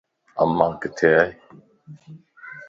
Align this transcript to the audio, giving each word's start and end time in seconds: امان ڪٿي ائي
امان 0.41 0.71
ڪٿي 0.81 1.07
ائي 1.19 1.31